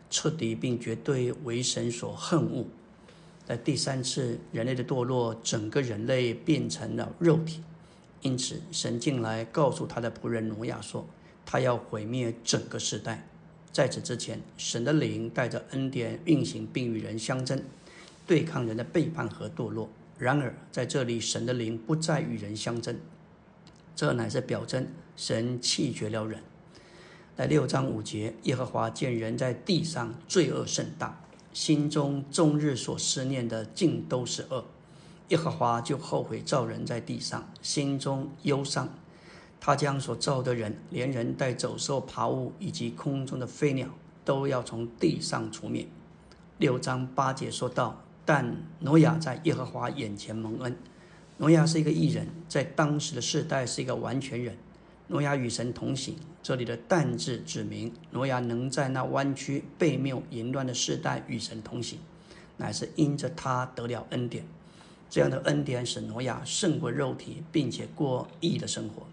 [0.09, 2.65] 彻底并绝对为神所恨恶。
[3.45, 7.61] 在第三次人类的堕落，整个人类变成了肉体，
[8.21, 11.07] 因此神进来告诉他的仆人挪亚说
[11.45, 13.27] ：“他要毁灭整个时代。
[13.71, 17.61] 在此之前，神的灵带着恩典运行，并与人相争，
[18.25, 19.89] 对抗人的背叛和堕落。
[20.17, 22.97] 然而，在这里，神的灵不再与人相争，
[23.93, 26.39] 这乃是表征神弃绝了人。
[27.35, 34.63] 在六章五节，耶和华见人在地上罪恶甚大，心中终日所思念的尽都是恶，
[35.27, 38.87] 耶和华就后悔造人在地上，心中忧伤。
[39.59, 43.87] 他将所造的人，连人带走兽、爬物以及空中的飞鸟，
[44.23, 45.87] 都要从地上除灭。
[46.57, 50.75] 六章八节说到，但挪亚在耶和华眼前蒙恩。
[51.37, 54.55] 挪亚是一个异人，在当时的世代是一个完全人。
[55.07, 56.15] 挪亚与神同行。
[56.41, 61.99] 这里的“但”字指明，挪亚能在那弯曲、背谬、淫乱的世代与神同行，
[62.57, 64.45] 乃是因着他得了恩典。
[65.09, 69.07] 这样的恩典使挪亚胜过肉体，并且过义的生活。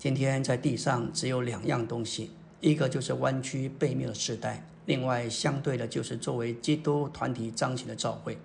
[0.00, 2.30] 今天在地上只有两样东西，
[2.62, 8.38] 一个就是弯曲背面的时代，另外相对的就是作为基督团体彰显的教会。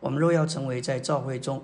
[0.00, 1.62] 我们若要成为在教会中，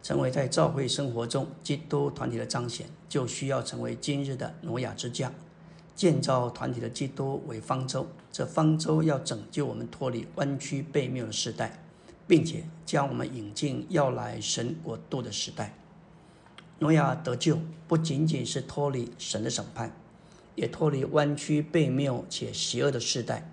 [0.00, 5.32] 成为在教会生活中基督团体的彰显，就需要成为今日的挪亚之家，
[5.96, 8.06] 建造团体的基督为方舟。
[8.30, 11.82] 这方舟要拯救我们脱离弯曲背面的时代，
[12.28, 15.74] 并且将我们引进要来神国度的时代。
[16.78, 17.58] 挪亚得救，
[17.88, 19.96] 不仅仅是脱离神的审判，
[20.54, 23.50] 也脱离弯曲悖谬且邪恶的时代。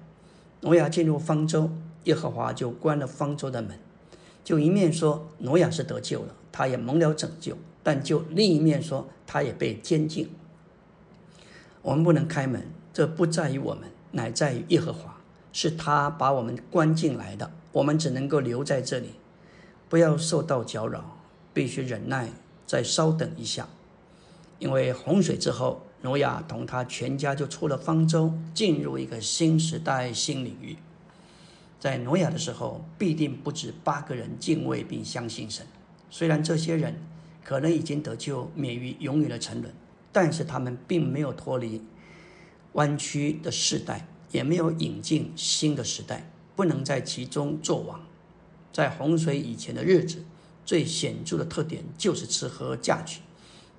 [0.62, 1.70] 挪亚进入方舟，
[2.04, 3.80] 耶和华就关了方舟的门，
[4.44, 10.30] 就一面说挪亚是得救了，他也蒙了拯救；但就另一面说，他也被监禁。
[11.82, 15.18] 我们不能开门，这不在于我们，乃在于耶和华，
[15.52, 19.12] 是他把我们关进来的，我们只能够留在这里，
[19.88, 21.18] 不要受到搅扰，
[21.54, 22.30] 必须忍耐。
[22.66, 23.68] 再稍等一下，
[24.60, 30.78] 因为洪水之后，挪亚同他全家就出了方舟，进入一个新时代、新领域。
[31.80, 35.66] 在挪亚的时候，必定不止八个人敬畏并相信神。
[36.10, 36.96] 虽然这些人
[37.44, 39.74] 可能已经得救，免于永远的沉沦，
[40.12, 41.82] 但是他们并没有脱离
[42.74, 48.00] 弯曲的世代，也没有引进新的时代，不能在其中作王。
[48.72, 50.24] 在洪水以前的日子。
[50.66, 53.22] 最显著的特点就是吃喝嫁娶，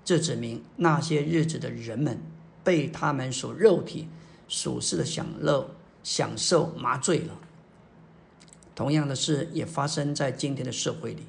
[0.04, 2.20] 这指明那些日子的人们
[2.62, 4.08] 被他们所肉体
[4.48, 5.70] 属世的享乐
[6.02, 7.38] 享受麻醉了。
[8.74, 11.22] 同样的事也发生在今天的社会里，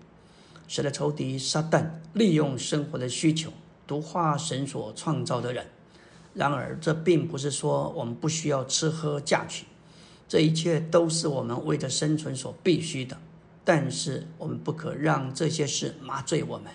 [0.68, 3.54] 神的仇敌撒旦利用生活的需求
[3.86, 5.68] 毒化神所创造的人。
[6.34, 9.65] 然而，这并不是说我们不需要吃喝嫁娶，
[10.28, 13.18] 这一切都是我们为着生存所必须的。
[13.65, 16.71] 但是我们不可让这些事麻醉我们，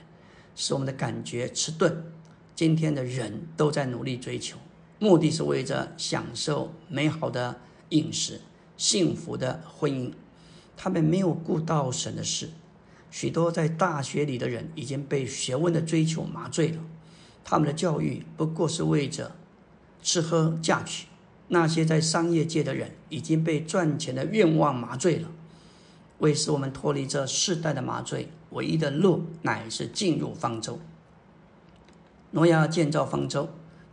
[0.54, 2.04] 使我们的感觉迟钝。
[2.54, 4.58] 今天的人都在努力追求，
[4.98, 8.40] 目的是为着享受美好的饮食、
[8.76, 10.12] 幸福的婚姻。
[10.76, 12.50] 他们没有顾到神的事。
[13.10, 16.78] 许多在大学里的人已经被学问的追求麻醉了，
[17.44, 19.36] 他们的教育不过是为着
[20.02, 21.06] 吃喝嫁娶。
[21.48, 25.28] 那些在商业界的人已经被赚钱的愿望麻醉了。
[26.20, 30.78] 为使我们脱离这世代的麻醉，唯一的路乃是进入方舟。
[32.30, 33.48] 挪亚建造方舟，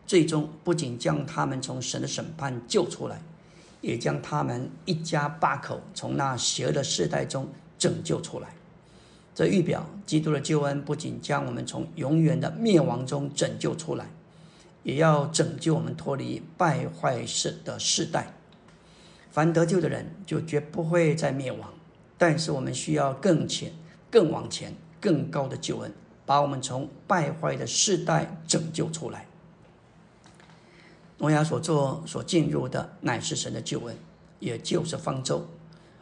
[0.05, 3.21] 最终不仅将他们从神的审判救出来，
[3.81, 7.47] 也将他们一家八口从那邪恶的世代中
[7.79, 8.49] 拯救出来。
[9.33, 14.05] 这预表基督的救恩不仅将我们从永远的灭亡中拯救出来，
[14.83, 18.33] 也要拯救我们脱离败坏世的世代。
[19.31, 21.69] 凡得救的人，就绝不会再灭亡。
[22.17, 23.71] 但是我们需要更前、
[24.09, 25.93] 更往前、更高的救恩，
[26.25, 29.27] 把我们从败坏的世代拯救出来。
[31.19, 33.95] 挪亚所做、所进入的乃是神的救恩，
[34.39, 35.47] 也就是方舟。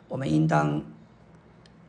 [0.07, 0.83] 我们应当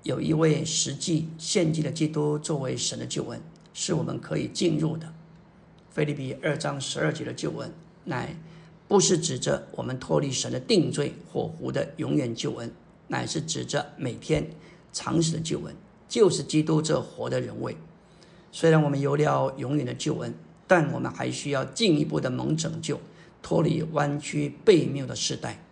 [0.02, 3.40] 有一位实际献祭的基督作为神的救恩，
[3.74, 5.12] 是我们可以进入的。
[5.90, 7.72] 菲利比二章十二节的救恩，
[8.04, 8.36] 乃
[8.86, 12.72] 不是指着我们脱离神的定罪火湖的永远救恩。
[13.08, 14.50] 乃是指着每天
[14.92, 15.74] 常识的救恩，
[16.08, 17.76] 就是基督这活的人位。
[18.50, 20.34] 虽然我们有了永远的救恩，
[20.66, 22.98] 但我们还需要进一步的蒙拯救，
[23.42, 25.62] 脱离弯曲背谬的时代。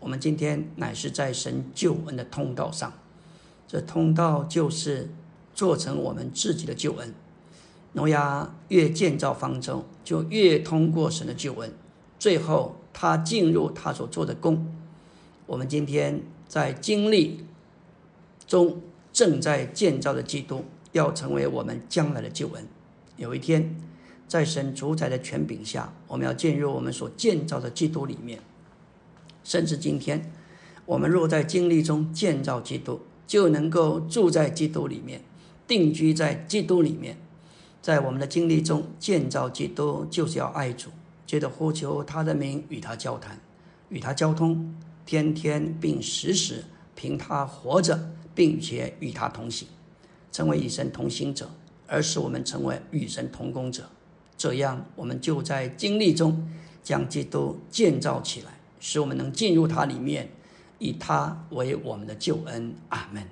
[0.00, 2.92] 我们今天乃是在神救恩的通道上，
[3.68, 5.10] 这通道就是
[5.54, 7.14] 做成我们自己的救恩。
[7.92, 11.72] 挪亚越建造方舟，就越通过神的救恩，
[12.18, 14.66] 最后他进入他所做的工。
[15.46, 16.22] 我们今天。
[16.48, 17.44] 在经历
[18.46, 18.80] 中
[19.12, 22.66] 正在建造的基督，要成为我们将来的救恩。
[23.16, 23.74] 有一天，
[24.28, 28.40] 在神主宰的权柄下，我们要进入我们所建造的基督里面。
[29.42, 30.30] 甚至今天，
[30.84, 35.22] 我们若在经历中建造基督，就能够住在基督里面，
[35.66, 37.16] 定居在基督里面。
[37.80, 40.90] 在我们的经历中建造基督，就是要爱主，
[41.24, 43.38] 接着呼求他的名，与他交谈，
[43.88, 44.74] 与他交通，
[45.06, 46.64] 天天并时时
[46.96, 49.68] 凭他活着，并且与他同行，
[50.32, 51.48] 成为与神同行者，
[51.86, 53.88] 而使我们成为与神同工者。
[54.36, 56.46] 这样，我们就在经历中
[56.82, 60.28] 将基督建造起来，使我们能进入他里面，
[60.78, 62.74] 以他为我们的救恩。
[62.88, 63.22] 阿门。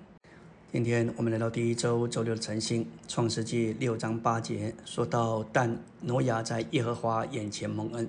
[0.73, 8.09] 今天我们来到第一周周六的晨星，创世纪六章八节说到：但挪亚在耶和华眼前蒙恩。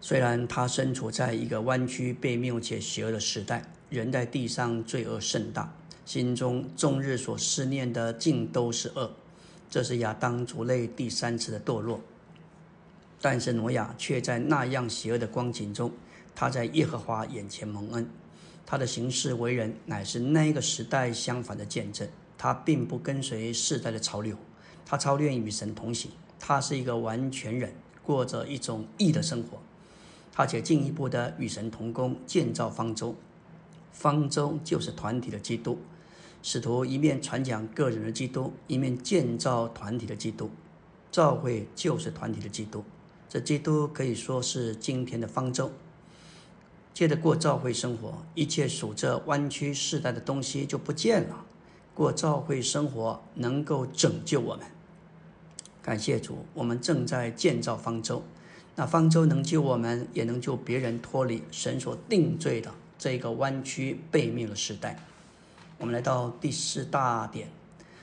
[0.00, 5.74] 虽然他身处在一个弯曲、被谬且邪恶的时代，人在地上罪恶甚大，
[6.04, 9.12] 心中终日所思念的尽都是恶。
[9.68, 12.00] 这是亚当族类第三次的堕落。
[13.20, 15.90] 但是挪亚却在那样邪恶的光景中，
[16.34, 18.08] 他在耶和华眼前蒙恩。
[18.64, 22.06] 他的行事为人乃是那个时代相反的见证。
[22.38, 24.36] 他并不跟随世代的潮流，
[24.84, 26.10] 他操练与神同行。
[26.38, 27.72] 他是一个完全人，
[28.02, 29.58] 过着一种义的生活。
[30.36, 33.14] 他且进一步的与神同工，建造方舟。
[33.90, 35.78] 方舟就是团体的基督。
[36.42, 40.50] 使徒一面传讲个人的基督，一面建造团体的基督。
[41.10, 42.84] 教会就是团体的基督。
[43.30, 45.72] 这基督可以说是今天的方舟。
[46.92, 51.46] 接着过教会生活，一切属这弯曲世代的东西就不见了。
[51.94, 54.66] 过教会生活能够拯救我们。
[55.80, 58.22] 感谢主，我们正在建造方舟。
[58.78, 64.98] 那方舟能救我们，也能救别人脱离神所定罪的这个弯曲背面的时代。
[65.78, 67.48] 我们来到第四大点，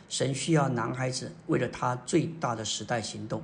[0.10, 3.44] 神需要男孩子为了他最大的时代行动。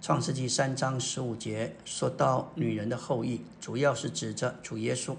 [0.00, 5.16] 创世纪三章十五节说到，女人的后裔主要是指着主耶稣，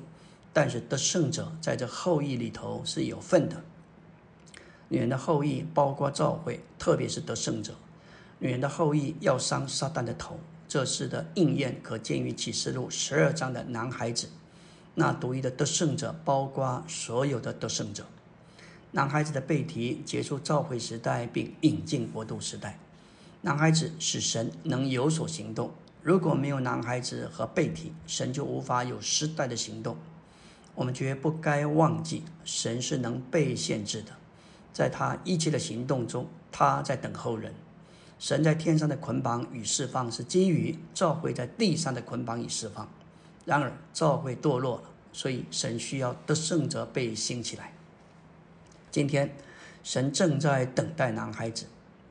[0.53, 3.61] 但是得胜者在这后裔里头是有份的。
[4.87, 7.73] 女人的后裔包括教会，特别是得胜者。
[8.39, 10.39] 女人的后裔要伤撒旦的头，
[10.73, 14.27] 这事的应验可见于启示录十二章的男孩子。
[14.95, 18.07] 那独一的得胜者包括所有的得胜者。
[18.89, 22.79] 男孩子的背题结束召会时代，并引进国度时代。
[23.41, 25.69] 男孩子使神能有所行动。
[26.01, 29.95] 如果没有男孩子和背体，神就无法有时代的行动。
[30.73, 34.13] 我们绝不该忘记，神是能被限制的。
[34.73, 37.53] 在他一切的行动中，他在等候人。
[38.23, 42.89] 神在天上的捆绑与释放是基于召会在地上的捆绑与释放。
[43.43, 47.73] 然而召会堕落了，所以神需要得胜者被兴起来。
[48.89, 49.35] 今天，
[49.83, 51.65] 神正在等待男孩子。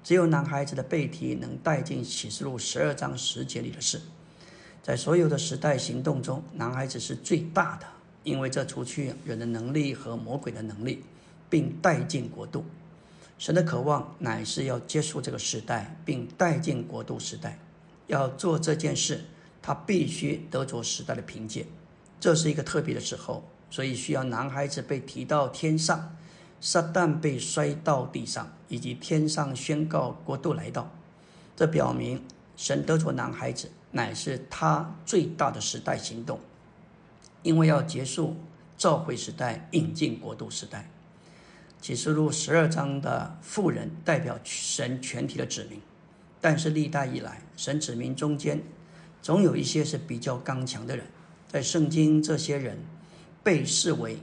[0.05, 3.99] 只有男孩子的背题能带进启示录十二章十节里的事。
[4.83, 7.87] 在所有的时代行动中，男孩子是最大的，
[8.23, 11.03] 因为这除去人的能力和魔鬼的能力，
[11.49, 12.67] 并带进国度。
[13.43, 17.59] 神的渴望乃是要结束这个时代，并带进国度时代。
[18.07, 19.25] 要做这件事，
[19.61, 21.67] 他必须得着时代的凭借。
[22.21, 26.17] 这是一个特别的时候，所以需要男孩子被提到天上。
[26.61, 30.89] 撒旦被摔到地上，以及天上宣告国度来到，
[31.57, 32.23] 这表明
[32.57, 36.39] 神得着男孩子乃是他最大的时代行动，
[37.43, 38.37] 因为要结束
[38.79, 40.89] 召回时代，引进国度时代。
[41.83, 45.81] 启示录十二章的妇人代表神全体的子民，
[46.41, 48.63] 但是历代以来，神子民中间
[49.21, 51.05] 总有一些是比较刚强的人，
[51.49, 52.79] 在圣经这些人
[53.43, 54.19] 被视为。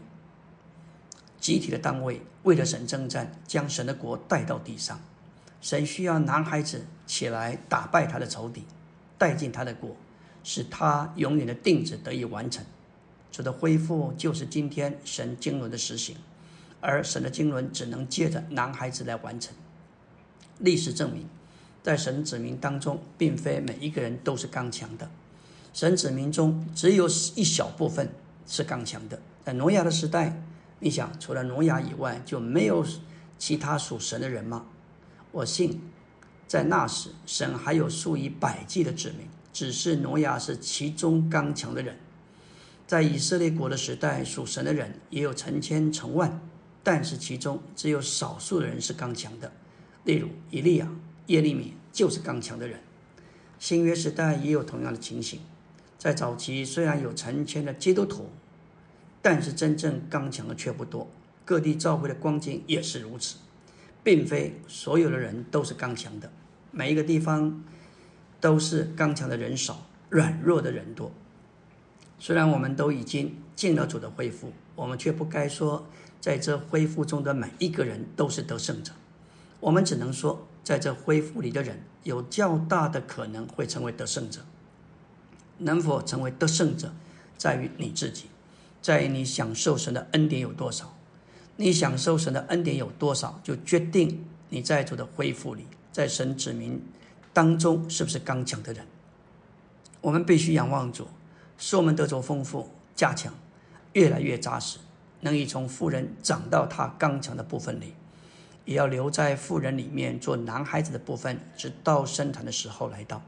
[1.38, 5.00] 集体的单位为了神征战，将神的国带到地上。
[5.60, 8.64] 神需要男孩子起来打败他的仇敌，
[9.18, 9.98] 带进他的国，
[10.46, 12.64] 使他永远的定旨得以完成。
[13.32, 16.16] 主的恢复就是今天神经纶的实行，
[16.82, 19.54] 而神的经纶只能借着男孩子来完成。
[20.60, 21.26] 历史证明，
[21.84, 25.10] 在神子民当中，并非每一个人都是刚强的。
[25.74, 28.10] 神子民中只有一小部分
[28.46, 29.22] 是刚强的。
[29.44, 30.42] 在挪亚的时代。
[30.82, 32.86] 你想，除了挪亚以外，就没有
[33.38, 34.66] 其他属神的人吗？
[35.34, 35.82] 我信，
[36.48, 41.98] 在那时，神还有数以百计的子民，只是挪亚是其中刚强的人。
[42.88, 46.40] 在以色列国的时代，属神的人也有成千成万，
[46.84, 49.52] 但是其中只有少数的人是刚强的。
[50.04, 50.88] 例如，以利亚、
[51.28, 52.80] 耶利米就是刚强的人。
[53.60, 55.40] 新约时代也有同样的情形，
[55.98, 58.30] 在早期虽然有成千的基督徒。
[59.22, 61.06] 但是真正刚强的却不多，
[61.44, 63.36] 各地教会的光景也是如此，
[64.02, 66.32] 并非所有的人都是刚强的。
[66.72, 67.62] 每一个地方
[68.40, 71.12] 都是刚强的人少，软弱的人多。
[72.18, 75.86] 虽然我们都已经进了主的恢复，我们却不该说
[76.20, 78.92] 在这恢复中的每一个人都是得胜者。
[79.60, 84.42] 我们只能说，在这恢复里的人有较大的可能会成为得胜者。
[85.60, 86.94] 能否成为得胜者，
[87.38, 88.26] 在于你自己，
[88.82, 90.96] 在于你享受神的恩典有多少。
[91.58, 96.82] 你享受神的恩典有多少，就决定你在主的恢复里，在神子民
[97.34, 98.86] 当中是不是刚强的人。
[100.00, 101.10] 我们必须仰望主，
[101.58, 103.34] 使我们得着丰富、加强，
[103.92, 104.78] 越来越扎实，
[105.22, 107.94] 能以从富人长到他刚强的部分里，
[108.66, 113.22] 也要留在富人里面做男孩子的部分，直到生产的时候来到。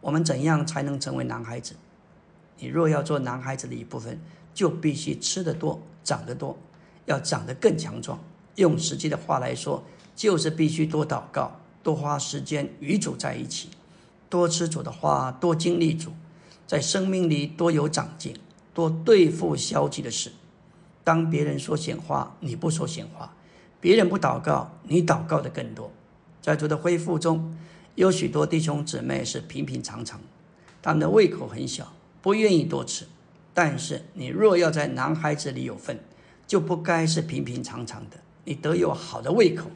[0.00, 1.74] 我们怎样才能成为男孩子？
[2.58, 4.20] 你若要做男孩子的一部分，
[4.52, 6.56] 就必须吃得多、长得多。
[7.06, 8.18] 要长得更强壮，
[8.54, 9.84] 用实际的话来说，
[10.16, 13.68] 就是必须多祷告，多花时间与主在一起，
[14.30, 16.12] 多吃主的话，多经历主，
[16.66, 18.34] 在生命里多有长进，
[18.72, 20.32] 多对付消极的事。
[21.04, 23.28] 当别人说闲话，你不说闲话；
[23.80, 25.92] 别人不祷告，你祷告的更多。
[26.40, 27.56] 在主的恢复中，
[27.94, 30.20] 有许多弟兄姊妹是平平常常，
[30.82, 31.92] 他们的胃口很小，
[32.22, 33.06] 不愿意多吃。
[33.52, 36.00] 但是你若要在男孩子里有份，
[36.46, 39.70] 就不该是平平常常的，你得有好的胃口，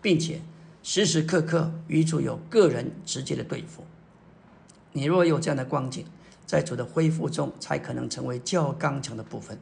[0.00, 0.40] 并且
[0.82, 3.84] 时时刻刻与主有个人直接的对付。
[4.92, 6.04] 你若有这样的光景，
[6.46, 9.58] 在主的恢复中，才可能成为较刚强的部分。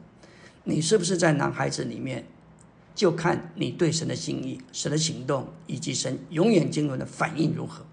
[0.63, 2.25] 你是不是在男孩子里面，
[2.95, 7.85] 就看你对神的心意、神的行动以及神永远经纶的反应如何。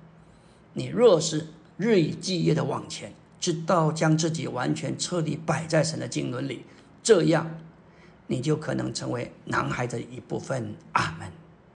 [0.74, 6.64] 你若是日以继夜的往前，直到将自己完全彻底摆在神的经纶里，
[7.02, 7.58] 这样。
[8.28, 10.76] 你就可能成为男孩的一部分。
[10.92, 11.39] 阿门。